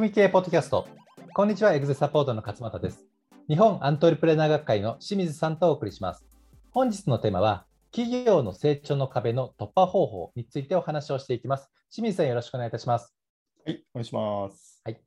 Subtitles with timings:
[0.00, 0.88] 組み系ポッドキャスト。
[1.34, 3.04] こんにちは、エグゼサポートの勝又です。
[3.50, 6.24] 日本アントレプレナー学会の清水さんとお送りします。
[6.70, 11.70] 本日のテーマは、企業の成長の壁の突破方法についてお話をしていきます。
[11.90, 13.14] 清水さん、よろしくお願いいたします。
[13.66, 14.80] はい、お願いします。
[14.86, 15.02] はい。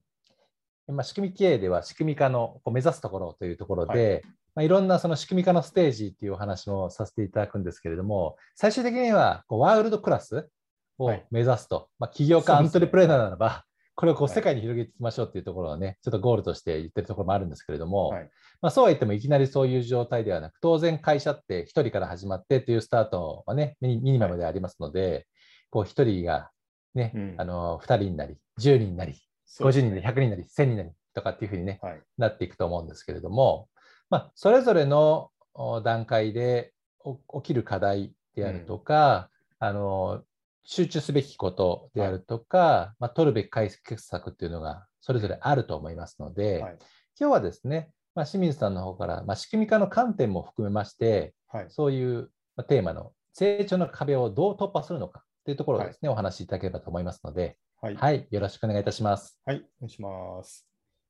[0.90, 4.22] まあ、仕組み経営では仕組み化のこう目指すところというところで、はい
[4.54, 10.52] まあ、いろんなその仕組み化のステージっていうお話もさせていただくんですけれども、最終的にはこうワールドクラス
[11.00, 14.36] をはい目指すと、まあ、起業家、アントレプレーナーならば、これをこうはい。
[14.36, 18.30] 世界に広げていきましょうっていうところをね、ちょっとゴールとして言ってるところもあるんですけれども、はい。
[18.62, 25.28] まあ、そうは言ってもいきなりそういう状態ではなく、当然会社って1人から始まってっていうスタートはね、ミニマムでありますので、
[25.70, 26.50] こう1人が
[26.96, 27.36] ね、うん。
[27.38, 29.14] あの2人になり、10人になり、
[29.60, 32.02] 50人になり、100人になり、1000人になりとかっていうふうにね、はい。
[32.18, 33.70] なっていくと思うんですけれども、
[34.10, 40.24] まあ、それぞれのお段階でお起きる課題であるとか、あの
[40.64, 46.78] 集中すべきことであるとか、まあ、取るべき解決策っていうのがそれぞれあると思いますので、はい。
[47.20, 51.66] 今日はですね、まあ、清水さんの方から、まあ、仕組み化の観点も含めまして、はい。
[51.70, 57.96] そういうまあテーマの成長の壁をどう突破するのかというところをですね、お話しいただければと思いますので、はい。
[57.96, 59.40] はい、よろしくお願いいたします。
[59.46, 59.58] はい。
[59.58, 60.68] お願いします。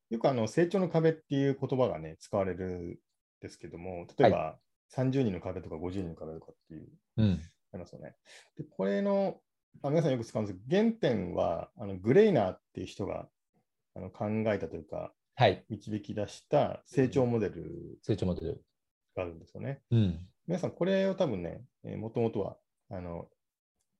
[0.10, 2.96] よくあの成長の壁っていう言葉がね、使われるん
[3.42, 4.58] ですけども、例えば
[4.96, 6.88] 30人の壁とか50人の壁とかっていう、
[7.18, 7.42] うん、
[7.74, 8.16] ありますよね。
[8.58, 9.40] で、これの、
[9.82, 13.28] あ皆さんよく使うんですけど、原点はあのグレイナーっていう人が
[13.96, 18.64] あの考えたというか、はい、導き出した成長モデル成長モデル。
[19.16, 19.82] があるんですよね。
[19.92, 21.62] うん、皆さん、これを多分ね、
[21.98, 22.58] もともとは、
[22.90, 23.28] あの、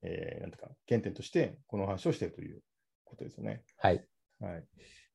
[0.02, 2.62] えーなんていうか、原点としてこの話をしているという
[3.06, 3.64] ことですよね。
[3.78, 4.06] はい、
[4.40, 4.66] はい。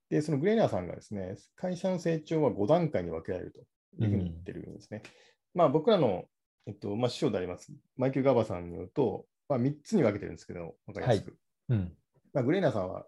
[0.08, 5.02] で、そのグレイナーさんがですね、会社の成長は5段階に分けられるというふうに言ってるんですね。
[5.54, 6.24] まあ、僕らの、
[6.68, 11.36] えっと、まあ、師匠であります、マイケル・ガバさんによると、まあ、3つに分けてるんですけど、分かりやすく。
[11.70, 11.92] うん、
[12.34, 13.06] まあ、グレイナーさんは、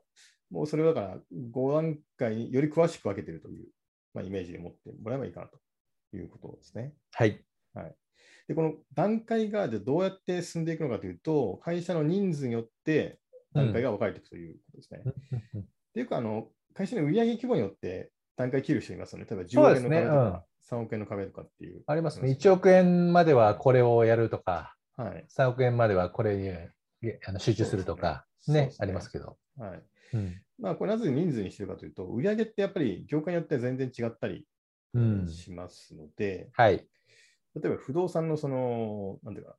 [0.50, 1.18] もうそれをだから
[1.52, 3.68] 5段階により詳しく分けているという、
[4.14, 5.61] まあ、イメージで持ってもらえばいいかなと
[6.17, 6.95] いうことですね。
[7.74, 7.95] はい、
[8.48, 13.20] で、この段階がじゃあどうやって進んでいくのかというと、会社の人数によって
[13.52, 15.02] 段階が分かれていくということですね。
[15.61, 19.27] っていうか、あの会社の売上規模によって段階切る人いますよね。
[19.29, 21.83] 例えば10億円の壁とか、3億円の壁とかっていう。
[21.87, 22.31] ありますね。
[22.31, 25.27] 1億円まではこれをやるとか、はい。
[25.37, 26.51] 3億円まではこれに
[27.27, 29.37] あの集中するとか、ねそうですねありますけど。
[29.59, 29.83] はい。
[30.15, 34.45] うんまあ、これなぜ人数にしてるかというと、売上ってやっぱり業界によって全然違ったり
[34.95, 36.87] うんしますので、はい、
[37.55, 39.57] 例えば不動産のその、なんていうか、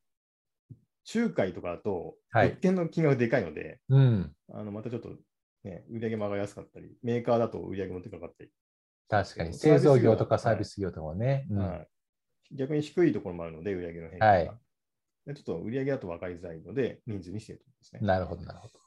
[1.15, 5.09] 仲介とかだと、はい物件の金額でかいので、うん、あのまたちょっと、
[5.63, 8.51] ね、売上も上がりやすかったり、メーカーだと売上も高かったり、
[9.11, 9.53] 確かに。
[9.53, 11.45] 製造業とかサービス業とかもね。
[11.51, 14.31] うんはい、逆に低いところもあるので、売上の変化が。
[14.31, 14.51] はい
[15.23, 17.99] でちょっと売上だと分かりづらいので、人数にしているとですね。
[18.01, 18.79] なるほど、なるほど。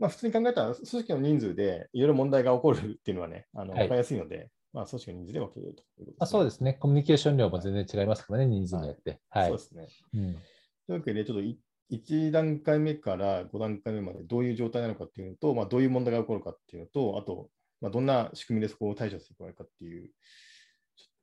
[0.00, 6.74] まあ、普通に考えたら、組織の人数でいろいろ問題が起こる っていうのはね、あのはい分かりやすいので、まあ、組織の人数で分けるということです、ねあそうですね。
[6.74, 9.20] コミュニケーション量も全然違いますからね、人数によって。
[9.28, 9.48] はい。
[9.48, 9.88] そうですね。
[10.14, 11.60] うんというわけで、ちょっとい
[11.92, 17.48] 1段階目から5段階目までどういう状態なのかっていうのと、まあ、どういう問題が起こるかっていうのと、あと、
[17.80, 20.10] まあ、どんな仕組みでそこを対処していくのかっていう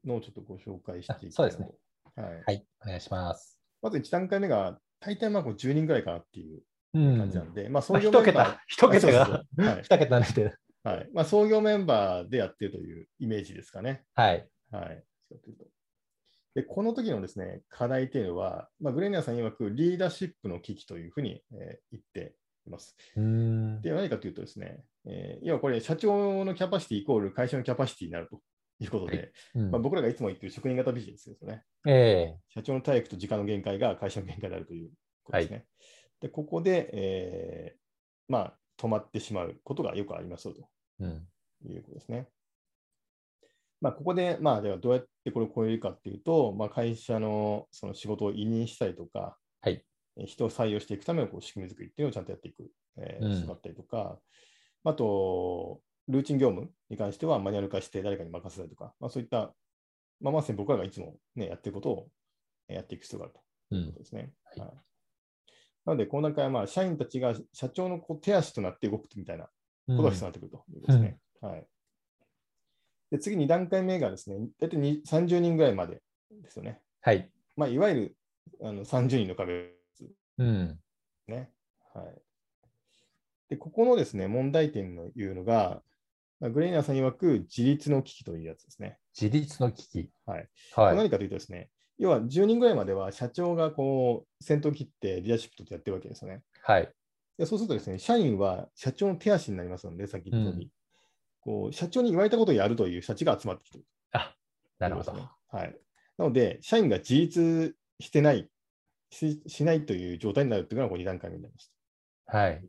[0.05, 1.67] のをちょっとご紹介していきたいすね
[2.15, 3.59] はいはい、お願いします。
[3.81, 6.61] まず1段階目が、大体まあこう10人ぐらいかなっていう
[6.93, 7.17] うん。
[7.17, 9.19] 感じなんで、まあまあ一創業メンバー桁、一桁そうが、
[9.71, 10.53] はい二桁なんで。
[10.83, 14.03] はいまあ、創業メンバーでやってるというイメージですかね。
[14.15, 14.47] はい。
[14.71, 15.03] はい。
[16.55, 22.35] でこの時のですね、課題というのは、まあ、グレイナーさん曰くリーダーシップの危機というふうに、えー言って
[22.65, 22.95] います。
[23.15, 23.81] うん。
[23.81, 28.39] で、何かというとですね、えー要はこれ、社長のキャパシティイコール会社のキャパシティになると
[28.79, 31.63] いうことで、うんまあ、僕らがいつも言ってる職人型ビジネスですよね。
[31.87, 34.91] ええ社長の体育と時間の限界が会社の限界であるという
[35.23, 35.65] ことですね。
[36.19, 37.79] で、ここで、えー
[38.27, 40.67] まあ、止まってしまうことがよくありますよと
[40.99, 41.27] うん。
[41.65, 42.27] いうことですね。
[43.79, 49.83] まあ、ここで、まあ、ではどうやってこれを超えるかっていうと、まあ、会社のその仕事を委任したりとか、はい
[50.17, 54.17] えー人を採用していくためのこう仕組み作りっていうのをちゃんとやっていく、えーうん必要があったりとか、
[54.89, 59.53] あと、ルーチン業務に関してはマニュアル化して誰かに任せたりとか、まあ、そういった、
[60.21, 62.07] まあ、まさに僕らがいつも、ね、やってることを
[62.69, 63.41] えーやっていく必要があると。
[63.71, 63.93] うん。
[63.93, 64.31] ですね。
[64.43, 64.77] はいはい
[65.85, 71.17] なので、この段階はまあ社員たちが社長のこう手足となって動くみたいなことが必要になってくるということですね。
[71.39, 71.65] はい、
[73.09, 76.01] で次、2段階目がですね、大体に30人ぐらいまで
[76.43, 76.81] ですよね。
[76.99, 77.31] はい。
[77.55, 78.17] まあ、いわゆる
[78.61, 80.03] あの30人の壁です
[80.39, 80.77] うん。
[81.29, 81.51] ね。
[81.93, 82.21] はい、
[83.49, 85.81] で、ここのですね、問題点のいうのが、
[86.39, 88.97] まあグレイナーさん曰く自立の危機というやつですね。
[89.19, 90.09] 自立の危機。
[90.25, 90.47] はい。
[90.75, 90.95] はい。
[90.95, 96.41] 何かというとですね、要は10人ぐらいまでは社長がこう先頭を切ってリーダーシップとやってるわけですよね。
[96.61, 96.89] はい。
[97.37, 100.71] でそうするとですね、社員は社長の手足になりますので、さっき言った通り、
[101.41, 103.87] こう社長に言われたことをやるという社長が集まってきている。
[104.11, 104.35] あ、
[104.79, 105.13] なるほど。
[105.13, 105.75] ね、はい。
[106.17, 108.49] なので、社員が自立してない
[109.11, 111.69] し、しないという状態になるというのがこう2段階目になりまし
[112.27, 112.37] た。
[112.37, 112.63] はい。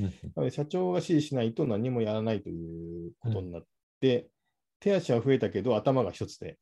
[0.00, 3.62] ね、なので、社長が指示しないと何もやらないということになっ
[4.00, 4.28] て、うん、
[4.80, 6.58] 手足は増えたけど、頭が一つで、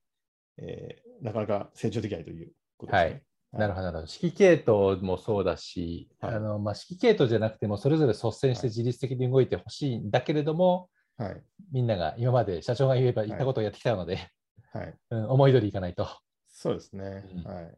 [0.58, 3.10] えー、なかなか成長できないということですね。
[3.10, 4.12] はいなるほど、なるほど。
[4.12, 11.42] 指揮系統もそうだし、はい、あのまあ、指揮系統じゃなくても、それぞれ率先して自律的に動いてほしいんだけれども、はい、
[11.72, 14.28] みんなが今まで社長が言えば言ったことをやってきたので、
[14.72, 16.06] はいうん、思い通りいかないと。
[16.50, 17.24] そうですね。
[17.34, 17.74] うん、はい。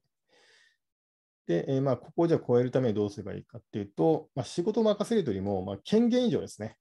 [1.47, 6.77] で、えー、まあ、ここをじゃあ超えるためにどうすればいいかっていうと、まあ、仕事を任せるというよりも、まあ、権限以上ですね。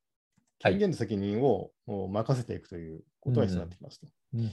[0.60, 4.08] 権限と責任を任せていくということが必要になってきますと。
[4.34, 4.52] うんうんうん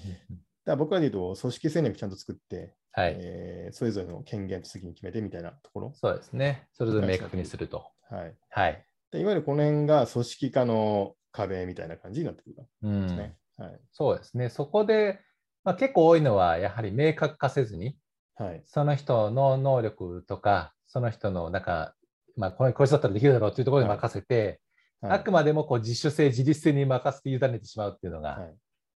[0.66, 5.92] だから僕らで言うと、組織戦略ちゃんと作って、はいえー、それぞれの権限と責任決めてみたいなところ。
[5.94, 6.66] そうですね。
[6.72, 7.86] それぞれ明確にすると。
[8.10, 8.34] はい。
[8.50, 12.50] はい、でいわゆるこの辺が組織化の壁みたいな感じになってく
[12.82, 13.36] るんですね。
[13.58, 14.48] うん、はい、そうですね。
[14.48, 15.20] そこで、
[15.62, 17.96] まあ、結構多いのは、やはり明確化せずに、
[18.36, 21.94] はい、その人の能力とか、その人のなんか、
[22.36, 24.60] まあ、こいつだったらできるだろうというところに任せて、
[25.00, 28.46] はいはい、あくまでもこう自主性、自律性に任せて委ねてしまうっていうのが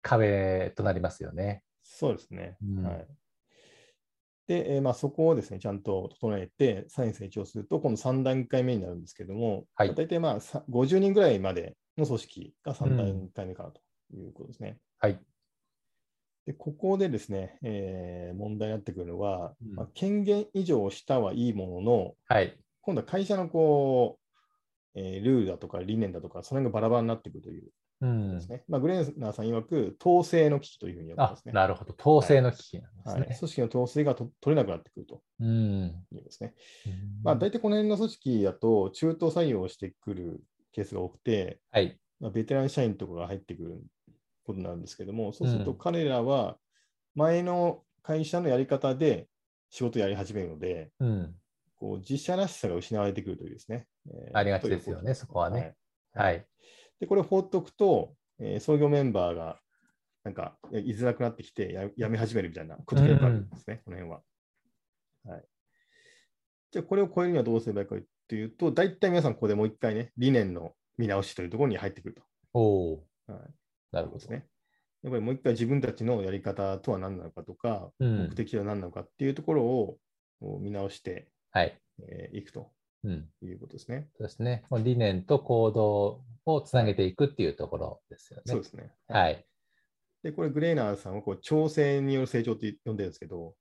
[0.02, 1.64] 壁となりますよね。
[1.84, 2.58] そうですね。
[2.64, 3.08] うん、はい。
[4.48, 13.82] で、えー、まあ、そこをですね、ちゃんと整えて、さらに成長すると、今度3段階目になるんですけども、はい、大体まあ50人ぐらいまでの組織が3段階目かなと
[14.14, 14.78] いうことですね。
[15.04, 15.20] うん、はい。
[16.48, 24.18] でここでですね、えー、問題になってくるのは、うん、まあ、権限以上したはいいものの、はい、今度は会社のこ
[24.96, 28.64] う、えー、ルールだとか理念だとか、その辺がバラバラになってくるというですね。
[28.66, 31.52] うん、まあ、グレーナーさん曰く、統制の危機というふうに呼ばれますね。
[31.52, 33.20] なるほど、統制の危機なんですね、はい。
[33.28, 36.54] はい、組織の統制が取れなくなってくるというですね。
[37.24, 40.42] まあ、大体この辺の組織だと、中途採用してくる
[40.72, 42.00] ケースが多くて、はい。
[42.22, 43.84] まあ、ベテラン社員とかが入ってくる
[44.48, 46.58] ことなんですけども、そうすると彼らは
[47.16, 49.28] 前の会社のやり方で
[49.70, 51.36] 仕事をやり始めるので、うん、
[51.76, 53.86] こう自社らしさが失われてくるというですね。
[54.10, 55.76] えー、ありがちですよね、そこはね。
[56.14, 56.46] はい、はい。
[57.00, 59.60] で、これを放っておくと、えー、創業メンバーが
[60.24, 64.22] なんか居づらくなってきてややめ始めるみたいなことがよくあるんですね、うん、この辺は。
[65.34, 65.46] はい、
[66.72, 67.96] じゃあ、これを超えるにはどうすればいいか
[68.28, 72.22] というと、大体皆さん、ここでもう一回ね、理念の見直しというところに入ってくると。
[72.54, 73.02] おはい、
[73.92, 74.46] なるほどね。
[75.04, 79.98] やっぱりもう一回自分たちのやり方とは何なのかとか、うん、目的は何なのかっていうところを
[80.60, 82.72] 見直してい、はいえー、いくと
[83.42, 84.08] いうことですね。
[84.18, 84.64] そうですね。
[84.84, 88.44] 理念と行動をつなげていくっていうところですよね。
[88.46, 88.92] そうですね。
[89.08, 89.46] はい。
[90.24, 93.54] で、これ、グレーナーさんはこう調整による成長って呼んでるんですけど、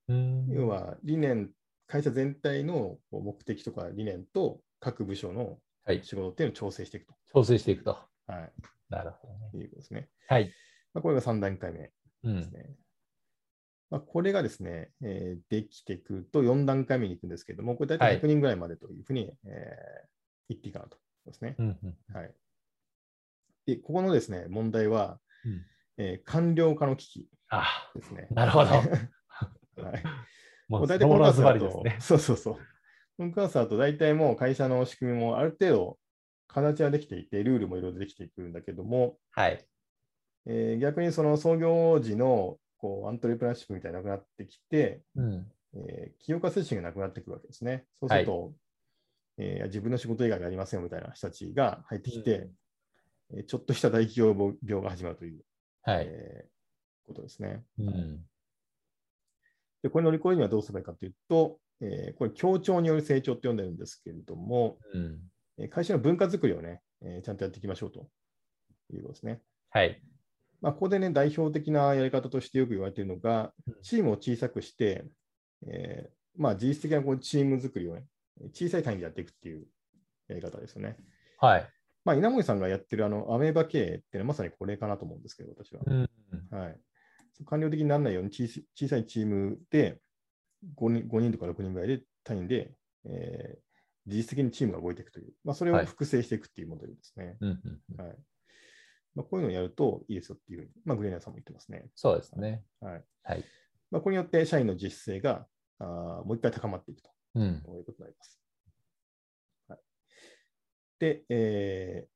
[0.48, 1.50] 要は理念、
[1.86, 5.58] 会社全体の目的とか理念と各部署の
[6.02, 7.14] 仕事っていうのを調整していくと。
[7.32, 7.98] 調整していくと。
[8.26, 8.52] はい。
[8.88, 9.64] なるほど、ね。
[9.64, 10.08] いうことですね。
[10.28, 10.52] はい。
[10.94, 11.92] まあ、これが3段階目で
[12.42, 12.64] すね。
[12.68, 12.76] うん
[13.90, 20.08] まあ、これがですね、えー、できてくると4段階目に行くんですけども、これ大体100人ぐらいまでというふうに、はい、えー、
[20.48, 21.54] 言っていいかなとですね。
[21.58, 22.34] うんうん、はい。
[23.66, 25.64] で、ここのですね、問題は、うん、
[25.98, 27.28] えー、完了化の危機
[27.94, 28.26] ですね。
[28.30, 28.70] なるほど。
[28.74, 30.02] はい。
[30.68, 32.54] もう大体このカースだと、ね、そうそうそう。
[33.16, 35.98] このカースだと大体もう会社の仕組みもある程度
[36.48, 39.64] 形はできていて、ルールもいろいろできていくんだけども、はい。
[40.46, 45.46] えー、逆にその創業時のこうアントレプランシップみたいなくなってきて、うん。
[45.74, 47.84] えー、起業家精神がなくなってくるわけですね。
[48.00, 48.52] そうすると、はい、
[49.38, 52.50] えー、自分の仕事以外がありませんよみたいな人たちが入ってきて、
[53.30, 55.42] うん、ちょっとした大企業病が始まるという、
[55.82, 56.06] はい。
[56.08, 57.62] えー、ことですね。
[57.78, 58.24] うん、
[59.82, 65.20] でこれ乗り越えるにはどうすればいいかというと、えー、これ、協調による成長って呼んでるんですけれども、うん、
[65.70, 68.06] 会社の文化づくりをね、えー、ちゃんとやっていきましょうと
[68.92, 69.40] いうことですね。
[69.70, 70.00] はい。
[70.60, 75.04] まあ、ここでね、代表的なやり方としてよく言われているのが、チームを小さくして、
[75.66, 78.04] えー、まあ、実質的なこうチーム作りをね、
[78.52, 79.66] 小さい単位でやっていくっていう
[80.28, 80.96] やり方ですよね。
[81.38, 81.70] はい。
[82.04, 85.80] まあ、稲森さんがやってるあのアメーバ経営っていうのはまさにこれかなと思うんですけど、私は。
[85.86, 86.08] うん、
[86.50, 86.80] はい。
[87.44, 90.00] 官僚的にならないように小さいチームで
[90.76, 92.72] 5人 ,5 人とか6人ぐらいで単位で、
[93.04, 93.60] えー、
[94.06, 97.36] 実質的にチームが動いていくという、まあ、それを複製していくっていうモデルですね。
[97.40, 98.16] はいはい
[99.16, 101.88] まあ、こういうのをやるといいですよっていう、まあ、グレーナーさんも言ってますね。
[101.94, 102.62] そうですね。
[102.80, 103.04] はい。
[103.22, 103.44] はい
[103.90, 105.46] まあ、これによって社員の実勢が
[105.78, 105.84] あ
[106.24, 108.40] もう一回高まっていくと、うん、いうことになります。
[109.68, 109.78] はい、
[110.98, 112.08] で、えー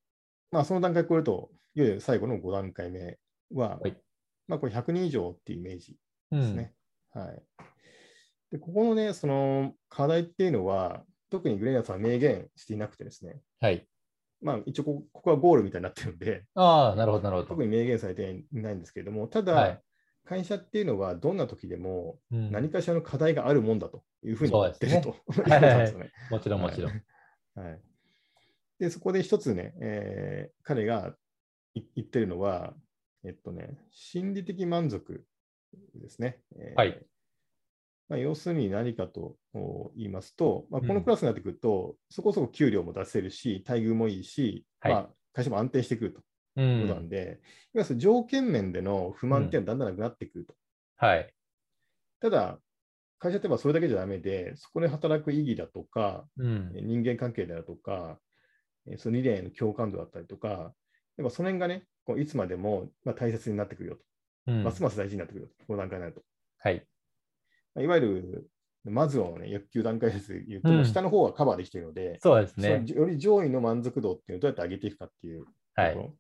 [0.51, 3.19] まあ、その段階を超えると、いよいよ最後の5段階目
[3.53, 3.97] は、はい、
[4.49, 5.97] まあ、これ100人以上っていうイメージ
[6.31, 6.75] ですね。
[7.15, 7.43] うん、はい、
[8.51, 13.87] でここのね、その課題っていうのは、特にグレーナーさんは明言していなくてですね、はい。
[14.43, 17.49] まあ、一応こ、ここはゴールみたいになってるので、ああ、なるほど、なるほど。
[17.49, 19.83] 特に明言されていないんですけれども、ただ、はい。
[20.25, 22.53] 会社っていうのはどんな時でもうん。
[22.53, 25.09] 何かしらの課題があるもんだというふうに言ってると。
[25.09, 25.73] い。
[25.73, 26.13] うんですよね。
[26.31, 26.93] もちろん、もちろん。
[27.55, 27.81] はい、
[28.79, 31.15] でそこで一つね、えー彼が
[31.75, 32.75] い言ってるのは、
[33.25, 35.25] えっとね、心理的満足
[35.95, 36.39] ですね。
[36.57, 37.07] えーはい
[38.11, 46.21] まあ、要するに何かとお言いますと、まあ、うんこのクラスになってくると、そこそこ給料も出せるし、待遇もいいし、はいまあ、会社も安定してくると
[46.57, 47.09] ういうことなんん。
[47.09, 47.41] で、
[47.73, 50.55] いわゆる条件面での不満っていうのはだんだんなくなってくると。
[50.97, 51.33] はい。
[52.21, 52.59] ただ、
[53.21, 56.73] 会社ってばそれだけじゃダメで、そこで働く意義だとか、うん。
[56.75, 58.19] え人間関係であるとか、
[58.87, 60.49] えその理念への共感度だったりとか、
[61.17, 64.03] やっぱその辺がね、こういつまでもまあ大切になってくるよと、
[64.49, 66.23] うんますます大事になってくるよと、この段階になると。
[66.59, 66.85] はい。
[67.75, 68.51] まあいわゆる、
[68.85, 72.85] まずはね、欲求段階です言うと、うんもう下の方はカバーできているので、そうですね。
[72.87, 76.13] より上位の満足度っていうのをどうやって上げていくかっていうところ、はい。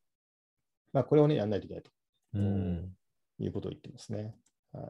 [0.92, 1.90] まあ、これをね、やらないといけないと
[2.34, 2.92] うん。
[3.38, 4.34] いうことを言ってますね。
[4.72, 4.84] はい、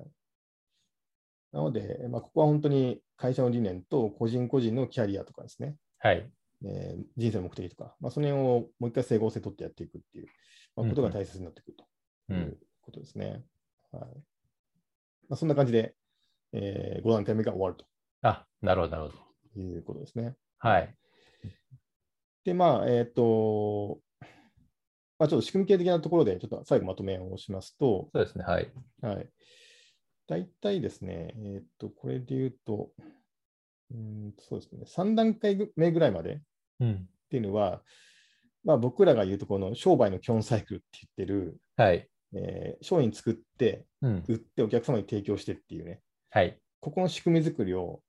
[1.53, 6.29] なので、まあ、ここは本当に会社の理念と個人個人のキャリアとかですね、はい。
[6.65, 10.27] えー人生の目的とか、まあ、その辺をもう一回整合性取ってやっていくっていう、
[10.77, 11.85] まあ、ことが大切になってくると
[12.31, 12.35] う。
[12.35, 13.45] いうんことですね。
[13.93, 14.03] はい
[15.29, 15.95] まあ、そんな感じで、
[16.53, 17.77] え5段階目が終わる
[18.23, 19.25] あ、なるほど、なるほど。
[19.55, 20.35] ということですね。
[20.59, 20.95] はい。
[22.45, 24.01] で、まあ、えっ、と、
[25.19, 28.45] まあ、ちょっと仕組み系的なところで、ちょっと最後まとめをしますと、そうですね。
[28.45, 28.73] はい。
[29.03, 29.29] はい。
[30.27, 32.91] 大体ですね、えっ、と、これで言うと、
[33.91, 36.39] うーんそうですね、3段階目ぐらいまでっ
[36.81, 37.09] うん。
[37.31, 37.83] ていうのは、
[38.65, 42.09] まあ、僕らが言うとこの商売の基本サイクルって言ってる、はい。
[42.35, 44.25] えー商品作って、うん。
[44.29, 46.59] 売ってお客様に提供してっていうね、はい。
[46.81, 48.01] ここの仕組み作りを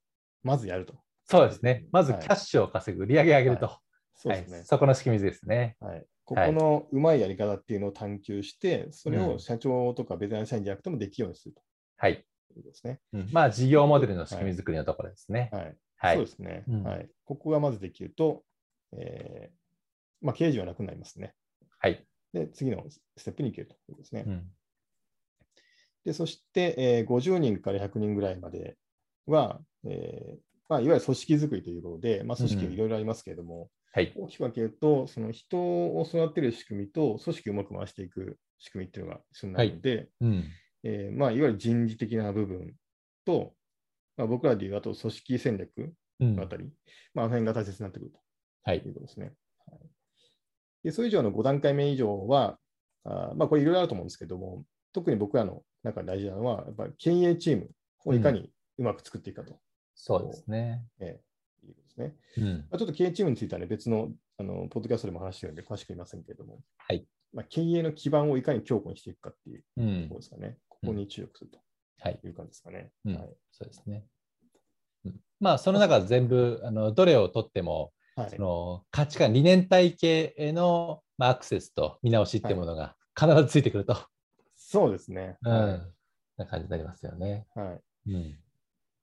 [0.42, 0.94] まずやると。
[1.24, 1.86] そうですね。
[1.92, 3.78] まずキはいャッシュを稼ぐ、売り上げ上げると。
[4.14, 4.56] そうですね。
[4.58, 4.64] はい。
[4.64, 5.76] そこの仕組みですね。
[5.80, 11.54] はい、ここのうまいやり方っていうのを探求して、それうんを社長とかベテラン社員じゃなくてもできるようにする
[11.96, 12.14] はい。
[12.14, 12.24] という
[12.56, 13.00] ことですね。
[13.12, 15.50] うんまあ、事業モデルの仕組み作りのところですね。
[15.52, 15.76] はい。
[15.96, 16.16] はい。
[16.16, 17.08] そうですね、うんはい。
[17.24, 18.44] ここがまずできると、
[18.92, 19.62] えー
[20.20, 21.34] まあ、経営陣はなくなりますね。
[21.78, 22.04] はい。
[22.32, 22.84] で、次の
[23.16, 24.24] ステップに行けるということですね。
[24.26, 24.50] うん。
[26.04, 28.76] で、そして、えー50人から100人ぐらいまで
[29.26, 34.12] は、えーまあ、いわゆる組織づくりということで、まあ、組織いろいろありますけれども、はい。
[34.16, 40.44] 大きく分けると、その人を育てる仕組みと組織をうまく回していく仕組みっていうのが必要になるので、うん。
[40.84, 42.74] えーまあ、いわゆる人事的な部分
[43.24, 43.52] と、
[44.16, 46.70] まあ、僕らでいうあと組織戦略うんのあたり、
[47.14, 48.12] まあ、あの辺が大切になってくる
[48.64, 48.90] はいとい。
[48.90, 49.32] うことですね。
[49.66, 49.80] はい、
[50.84, 52.58] でそれ以上の5段階目以上は、
[53.04, 57.70] あまあ、これいろいろあると思うんですけども、特に僕らの中で大事なのは、やっぱり経営チーム
[58.04, 59.58] をいかにうまく作っていくかと、
[59.94, 60.84] そうですね。
[61.00, 61.32] えー
[61.66, 62.16] いうことですね。
[62.38, 62.58] うん。
[62.58, 70.58] まあ、ちょっと経営チームについてはね、別のあのポッドキャストでも話してるので、詳しく言いませんけれども、はいまあ、経営の基盤をいかに強固にしていくかっていううんところですかね。
[70.68, 71.50] ここに注力する
[72.00, 72.18] はい。
[72.18, 72.90] という感じですかね。
[73.04, 74.04] うんはいそうですね。
[75.04, 83.96] うんまあ、その中全部、あのどれをとっても、はいその価値観、理念体系への、まあ、アクセスと見直しっていうものが必ずついてくると、
[84.72, 85.36] そうですね。
[85.42, 85.80] うんは
[86.38, 87.46] な感じになりますよね。
[87.54, 88.38] いはいうん。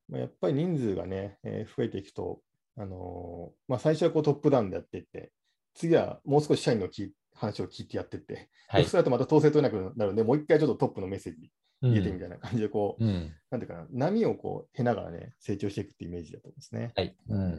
[0.09, 2.41] まあ、やっぱり人数がね、えー増えていくと、
[2.75, 5.31] あのーまあ、最初はこうトップダウンでやっていって、
[5.75, 8.89] 次はもう少し社員のき話を聞いてやっていって、はいそう。
[8.89, 11.51] するとまた統制取れなくなるので、もう一回ちょっとトップのメッセージ
[11.83, 13.31] 入れてみたいな感じで、こう、うん。
[13.51, 16.93] なんていうかな、波をこう経ながらね、成長していくっていうイメージだと思うんですね。
[16.95, 17.15] はい。
[17.29, 17.51] うん。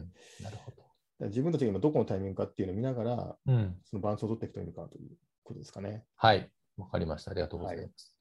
[0.43, 1.27] なるほど。
[1.27, 3.77] 自分たちが今どこのタイミングかっていうのを見ながら、うん。
[3.85, 5.09] そのバランスを取っていくといいのかなという
[5.43, 6.03] ことですかね。
[6.17, 6.51] はい。
[6.77, 7.31] わかりました。
[7.31, 8.15] ありがとうございます。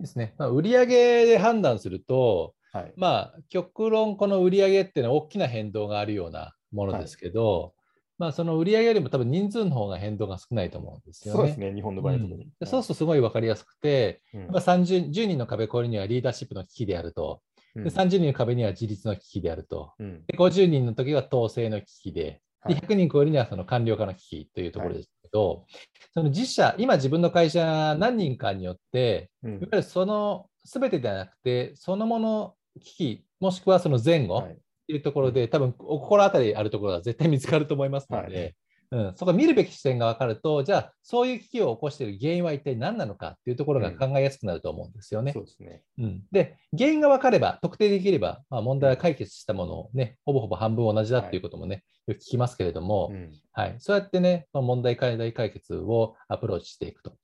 [0.00, 0.34] ですね。
[0.38, 2.92] まあ、売上で判断すると、はい。
[2.96, 7.74] まあ、極論、この売上っていうのは大きな変動があるようなものですけど、
[8.18, 11.38] まあ、その売上よりも多分人数の方が変動が少ないと思うんですよね。
[11.38, 12.44] そうですね、日本の場合は特に。
[12.44, 12.50] うん。
[12.58, 14.46] でそうするとすごい分かりやすくて、うん。
[14.48, 17.42] まあ、30 10人の壁越えるにはリーダーシップの危機であると、
[17.74, 17.84] うん。
[17.84, 20.24] で30人の壁には自立の危機であると、うん。
[20.26, 22.74] で50人の時は統制の危機で、ではい。
[22.76, 25.66] 100人超えるにはその官僚化の危機というところですけど、
[26.14, 29.50] その実社、今自分の会社何人かによって、うん。
[29.50, 34.56] いわゆるその全てではなくて、そのもの危機、もしくはその前後っはい。
[34.86, 38.54] ていうところで、多分お心当たりあるところが絶対見つかると思いますので、
[38.92, 45.32] うん、そこ見るべき視点が分かると、じゃあ、そういう危機を起こしている原因は一体何なのかっていうところが考えやすくなると思うんですよね。
[45.32, 45.82] そうですね。
[45.98, 53.32] うん、で、原因が分かれば、特定できれば、まあ、問題は解決したものをね、ほぼほぼ半分同じだっていうこともね、よく聞きますけれども、うん。
[53.52, 57.10] はい、そうやってね、まあ問題解解決をアプローチしていくと。
[57.10, 57.16] で、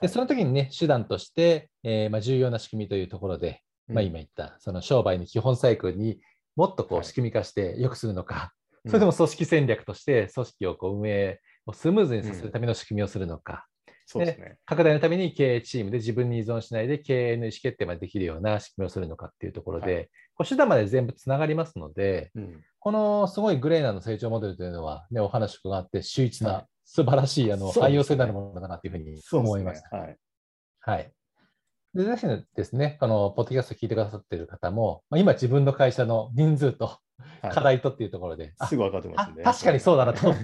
[0.00, 0.08] はい。
[0.08, 6.20] その時にね、手段として、えーまあ、重要な仕組みというところで、まあ、うん今言った、その商売の基本サイクルに
[6.56, 7.04] もっとこはい。
[7.04, 8.52] う仕組み化して良くするのか、
[8.84, 8.90] うん。
[8.90, 11.40] それとも組織戦略として組織をこう運営
[11.72, 13.66] スムーズにさせるための仕組みをするのか、
[14.06, 14.56] そうですね。
[14.66, 20.00] 拡大のために経営チームで自分に依存しないで経営の意思決定までできるような仕組みをするのかっていうところで、は
[20.40, 29.96] こう手段まで全部つながりますので、うんこのすごいグレーナの成長モデルというのは、ね、お話伺って秀逸な、はい素晴らしいあの、ね汎用性のあるものだなというふうに思いました。
[29.96, 30.00] ね。
[30.00, 30.16] はい。
[30.80, 31.12] はい。
[31.94, 39.42] で、ぜひですね、このポッドキャスト聞いてくださっている方も、まあ、今自分の会社の人数とはい課題とっていうところで、あすぐ分かってますんで。
[39.44, 40.40] あ確かにそうだなとはい。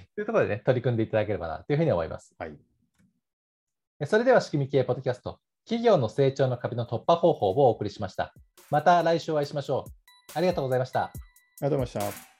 [0.16, 2.34] というところでね、取り組んでいただければなというふうに思います。
[2.38, 2.56] はい。
[4.06, 8.32] それでは仕組み系ポッドキャスト、企業の成長の壁の突破方法をお送りしました。
[8.70, 9.92] また来週お会いしましょう。
[10.34, 11.04] ありがとうございました。
[11.04, 11.10] あ
[11.60, 12.35] りがとうございました。